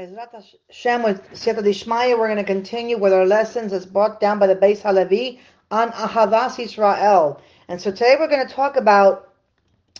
[0.00, 4.38] Bezrat Hashem with Siyata Dishmaya, we're going to continue with our lessons as brought down
[4.38, 7.38] by the Beis Halevi on Ahavas Yisrael.
[7.68, 9.34] And so today we're going to talk about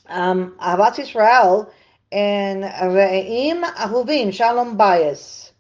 [0.07, 1.71] um, Ahavas Yisrael
[2.11, 5.51] and Re'im Ahuvim, Shalom Bayis.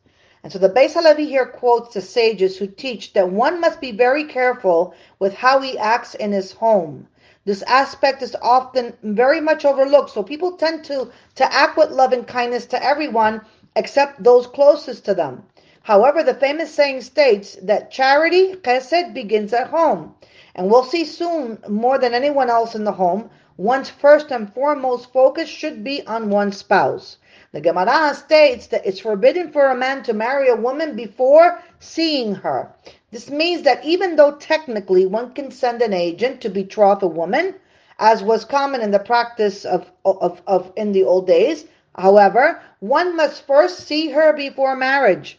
[0.42, 3.92] And so the Beis Halevi here quotes the sages who teach that one must be
[3.92, 7.06] very careful with how he acts in his home.
[7.44, 10.10] This aspect is often very much overlooked.
[10.10, 13.42] So people tend to, to act with love and kindness to everyone
[13.76, 15.44] except those closest to them.
[15.82, 20.14] However, the famous saying states that charity, chesed, begins at home.
[20.54, 25.12] And we'll see soon, more than anyone else in the home, one's first and foremost
[25.12, 27.16] focus should be on one's spouse.
[27.52, 32.34] The Gemara states that it's forbidden for a man to marry a woman before seeing
[32.36, 32.72] her.
[33.10, 37.54] This means that even though technically one can send an agent to betroth a woman,
[37.98, 41.66] as was common in the practice of, of, of in the old days,
[41.96, 45.38] However, one must first see her before marriage.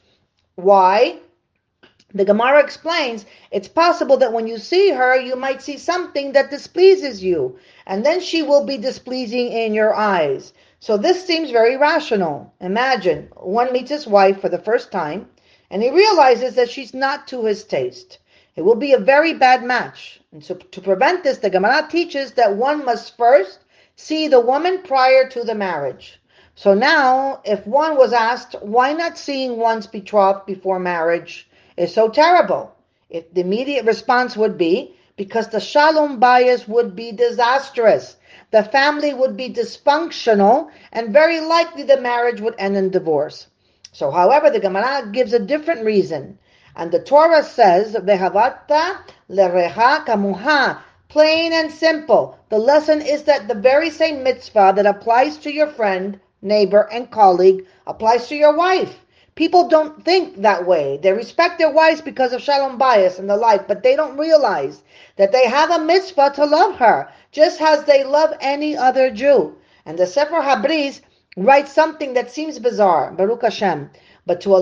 [0.56, 1.20] Why?
[2.14, 6.52] The Gemara explains it's possible that when you see her, you might see something that
[6.52, 10.54] displeases you, and then she will be displeasing in your eyes.
[10.80, 12.54] So this seems very rational.
[12.60, 15.30] Imagine one meets his wife for the first time,
[15.70, 18.18] and he realizes that she's not to his taste.
[18.58, 20.20] It will be a very bad match.
[20.34, 23.60] And so to prevent this, the Gemara teaches that one must first
[23.96, 26.20] see the woman prior to the marriage.
[26.56, 32.10] So now, if one was asked, why not seeing one's betrothed before marriage is so
[32.10, 32.76] terrible?
[33.10, 38.18] If the immediate response would be, because the shalom bayis would be disastrous.
[38.52, 43.48] The family would be dysfunctional, and very likely the marriage would end in divorce.
[43.92, 46.38] So, however, the Gemara gives a different reason.
[46.76, 49.00] And the Torah says, Vehavata
[49.30, 52.38] lereha kamuha, plain and simple.
[52.50, 57.12] The lesson is that the very same mitzvah that applies to your friend neighbor, and
[57.12, 59.00] colleague applies to your wife.
[59.36, 60.98] People don't think that way.
[61.02, 64.82] They respect their wives because of shalom bayis and the like, but they don't realize
[65.16, 69.56] that they have a mitzvah to love her, just as they love any other Jew.
[69.86, 71.02] And the Sefer Habriz
[71.38, 73.90] writes something that seems bizarre, Baruch Hashem,
[74.26, 74.60] but to a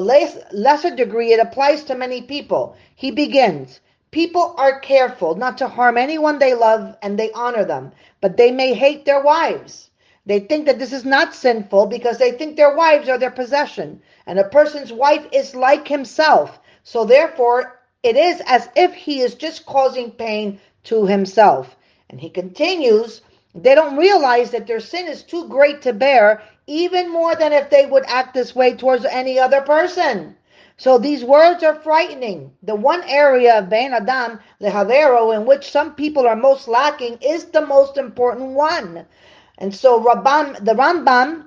[0.51, 2.75] lesser degree it applies to many people.
[2.95, 3.79] He begins,
[4.11, 7.91] People are careful not to harm anyone they love and they honor them,
[8.21, 9.88] but they may hate their wives.
[10.29, 13.99] They think that this is not sinful because they think their wives are their possession.
[14.27, 16.59] And a person's wife is like himself.
[16.83, 21.75] So therefore, it is as if he is just causing pain to himself.
[22.11, 23.21] And he continues,
[23.55, 27.71] they don't realize that their sin is too great to bear, even more than if
[27.71, 30.35] they would act this way towards any other person.
[30.77, 32.51] So these words are frightening.
[32.61, 37.45] The one area of Ben Adam Lehavero in which some people are most lacking is
[37.45, 39.07] the most important one.
[39.59, 41.43] And so Rabban, the Rambam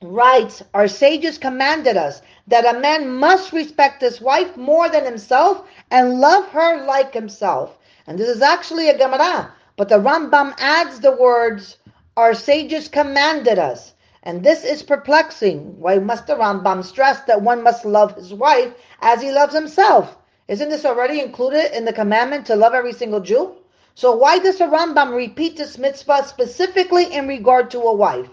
[0.00, 5.66] writes, our sages commanded us that a man must respect his wife more than himself
[5.90, 7.76] and love her like himself.
[8.06, 11.78] And this is actually a Gemara, but the Rambam adds the words,
[12.16, 13.94] our sages commanded us.
[14.22, 15.80] And this is perplexing.
[15.80, 20.16] Why must the Rambam stress that one must love his wife as he loves himself?
[20.46, 23.56] Isn't this already included in the commandment to love every single Jew?
[23.94, 28.28] So why does the Rambam repeat this mitzvah specifically in regard to a wife?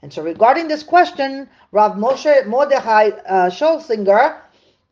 [0.00, 4.38] And so regarding this question, Rav Moshe Mordechai uh, Shulsinger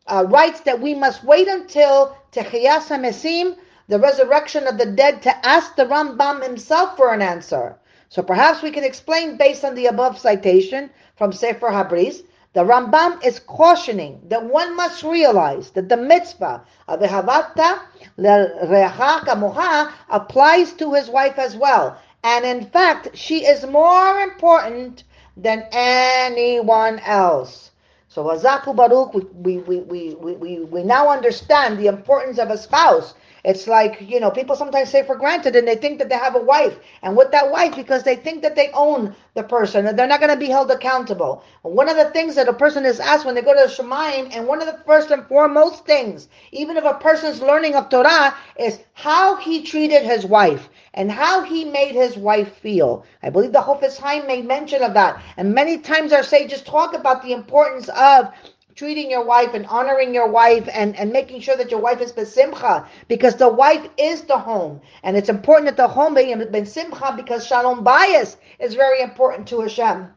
[0.07, 3.57] uh, writes that we must wait until Techiyas HaMesim,
[3.87, 7.77] the resurrection of the dead, to ask the Rambam himself for an answer.
[8.09, 12.23] So perhaps we can explain based on the above citation from Sefer Habriz
[12.53, 17.79] the Rambam is cautioning that one must realize that the mitzvah of Ehavata
[18.17, 21.97] Recha Kamoha applies to his wife as well.
[22.23, 25.05] And in fact, she is more important
[25.37, 27.70] than anyone else.
[28.13, 29.23] So Azaku Baruch, we,
[29.59, 33.13] we, we, we, we, we now understand the importance of a spouse
[33.43, 36.35] it's like, you know, people sometimes say for granted and they think that they have
[36.35, 36.77] a wife.
[37.01, 40.19] And with that wife, because they think that they own the person and they're not
[40.19, 41.43] going to be held accountable.
[41.63, 44.35] One of the things that a person is asked when they go to the Shemaim,
[44.35, 48.35] and one of the first and foremost things, even if a person's learning of Torah,
[48.59, 53.05] is how he treated his wife and how he made his wife feel.
[53.23, 55.21] I believe the Chofetz Chaim made mention of that.
[55.37, 58.33] And many times our sages talk about the importance of
[58.75, 62.11] treating your wife and honoring your wife and, and making sure that your wife is
[62.11, 66.39] besimcha because the wife is the home and it's important that the home be in
[66.39, 70.07] besimcha because shalom bayis is very important to Hashem.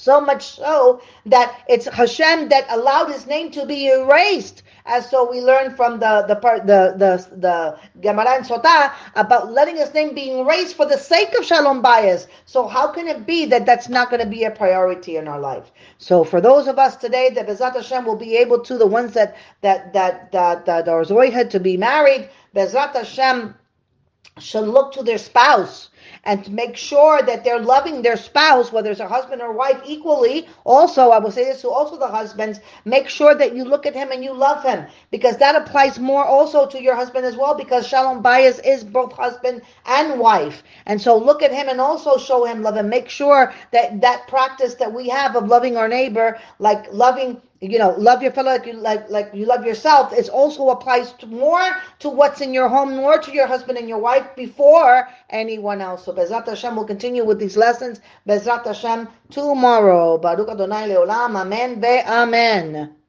[0.00, 4.62] So much so that it's Hashem that allowed his name to be erased.
[4.86, 9.52] As so we learn from the the part the the the Gemara and Sotah about
[9.52, 12.28] letting his name being erased for the sake of Shalom Bayis.
[12.46, 15.38] So how can it be that that's not going to be a priority in our
[15.38, 15.70] life?
[15.98, 19.12] So for those of us today that Bezrat Hashem will be able to the ones
[19.12, 23.54] that that that that, that are Zoyhed to be married, Bezrat Hashem
[24.38, 25.89] should look to their spouse
[26.24, 29.80] and to make sure that they're loving their spouse, whether it's a husband or wife,
[29.84, 30.48] equally.
[30.64, 33.94] Also, I will say this to also the husbands, make sure that you look at
[33.94, 37.54] him and you love him, because that applies more also to your husband as well,
[37.54, 40.62] because Shalom Bayis is both husband and wife.
[40.86, 44.28] And so look at him and also show him love and make sure that that
[44.28, 48.52] practice that we have of loving our neighbor, like loving you know, love your fellow
[48.52, 50.14] like you like like you love yourself.
[50.14, 51.62] It also applies to more
[51.98, 55.89] to what's in your home, more to your husband and your wife before anyone else.
[55.96, 58.00] So Bezrat Hashem will continue with these lessons.
[58.28, 60.18] Bezrat Hashem tomorrow.
[60.18, 61.36] Baruch Adonai Leolam.
[61.36, 61.80] Amen.
[61.80, 62.99] Ve Amen.